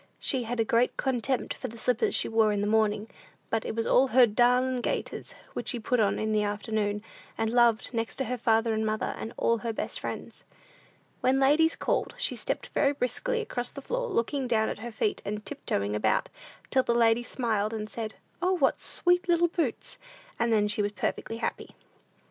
She 0.17 0.45
had 0.45 0.59
a 0.59 0.65
great 0.65 0.97
contempt 0.97 1.53
for 1.53 1.67
the 1.67 1.77
slippers 1.77 2.15
she 2.15 2.27
wore 2.27 2.51
in 2.51 2.61
the 2.61 2.65
morning, 2.65 3.07
but 3.51 3.63
it 3.65 3.75
was 3.75 3.85
her 4.13 4.25
"darlin' 4.25 4.81
gaiters," 4.81 5.33
which 5.53 5.67
she 5.67 5.79
put 5.79 5.99
on 5.99 6.17
in 6.17 6.31
the 6.31 6.41
afternoon, 6.41 7.03
and 7.37 7.51
loved 7.53 7.91
next 7.93 8.15
to 8.15 8.37
father 8.37 8.73
and 8.73 8.83
mother, 8.83 9.13
and 9.19 9.31
all 9.37 9.59
her 9.59 9.71
best 9.71 9.99
friends. 9.99 10.43
When 11.19 11.39
ladies 11.39 11.75
called, 11.75 12.15
she 12.17 12.35
stepped 12.35 12.69
very 12.73 12.93
briskly 12.93 13.41
across 13.41 13.69
the 13.69 13.79
floor, 13.83 14.07
looking 14.09 14.47
down 14.47 14.69
at 14.69 14.79
her 14.79 14.91
feet, 14.91 15.21
and 15.23 15.45
tiptoeing 15.45 15.95
about, 15.95 16.29
till 16.71 16.81
the 16.81 16.95
ladies 16.95 17.27
smiled, 17.27 17.71
and 17.71 17.87
said, 17.87 18.15
"O, 18.41 18.53
what 18.53 18.79
sweet 18.81 19.27
little 19.29 19.49
boots!" 19.49 19.99
and 20.39 20.51
then 20.51 20.67
she 20.67 20.81
was 20.81 20.93
perfectly 20.93 21.37
happy. 21.37 21.75